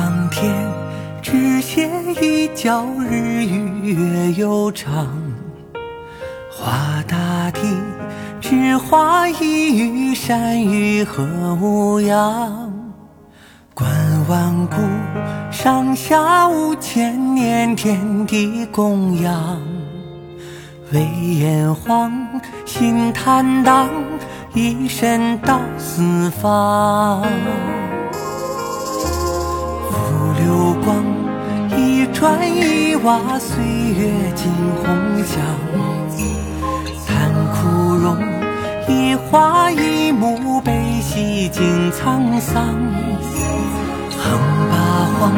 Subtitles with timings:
[0.00, 0.50] 苍天，
[1.20, 1.86] 只写
[2.22, 5.04] 一角日与月悠长；
[6.50, 7.60] 画大地，
[8.40, 9.34] 只画一
[9.76, 11.22] 隅山与河
[11.60, 12.72] 无恙。
[13.74, 13.90] 观
[14.26, 14.76] 万古，
[15.50, 19.60] 上下五千年，天地供养。
[20.94, 22.10] 为炎黄，
[22.64, 23.86] 心坦荡，
[24.54, 27.22] 一身到四方。
[32.40, 34.50] 一砖一瓦，岁月尽
[34.82, 34.86] 红
[35.24, 35.42] 墙。
[37.06, 38.16] 叹枯荣，
[38.88, 42.64] 一花一木，悲喜尽沧桑。
[44.18, 44.38] 横
[44.70, 44.74] 八
[45.18, 45.32] 荒，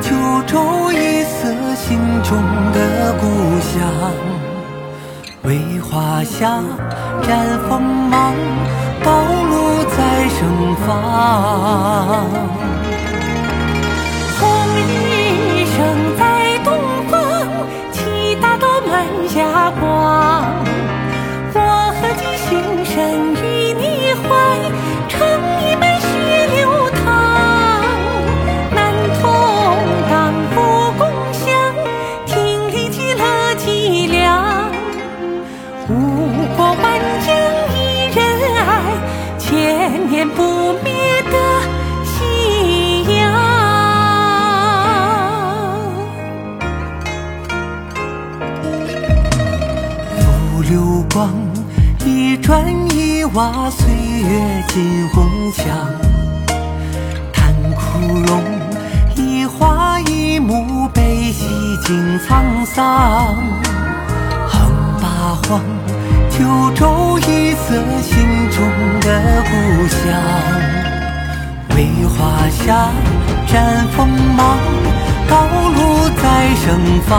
[0.00, 0.10] 九
[0.46, 2.36] 州一色，心中
[2.72, 3.26] 的故
[3.60, 3.72] 乡。
[5.42, 6.60] 为华夏
[7.22, 7.28] 绽
[7.68, 8.34] 锋芒，
[9.04, 9.10] 道
[9.50, 10.40] 路在盛
[10.86, 10.88] 放。
[14.38, 14.40] 红
[14.76, 16.11] 日升
[40.30, 41.36] 不灭的
[42.04, 43.20] 信仰。
[50.18, 51.30] 浮流光，
[52.04, 55.66] 一砖一瓦，岁月尽红墙。
[57.32, 58.42] 叹枯荣，
[59.16, 61.46] 一花一木，悲喜
[61.84, 63.34] 尽沧桑。
[64.48, 65.60] 横八荒，
[66.38, 66.38] 九
[66.74, 68.10] 州一色，心
[68.50, 68.58] 中
[69.00, 69.06] 的
[69.44, 69.52] 故
[69.88, 70.00] 乡。
[71.76, 71.78] 为
[72.08, 72.90] 华夏
[73.46, 73.52] 绽
[73.94, 74.40] 锋芒，
[75.28, 75.32] 道
[75.76, 75.78] 路
[76.22, 76.24] 在
[76.64, 76.66] 盛
[77.06, 77.10] 放。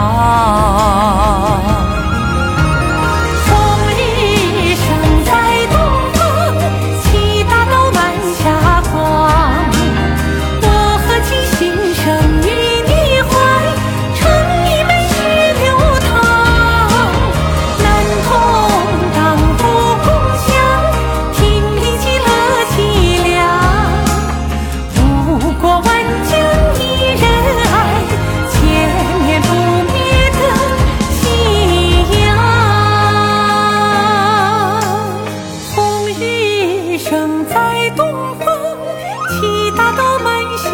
[39.75, 40.69] 大道满霞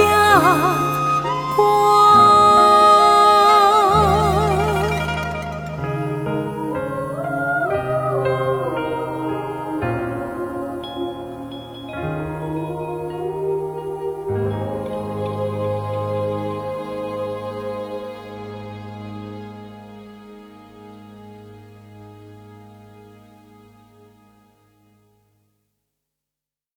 [1.55, 2.08] 光。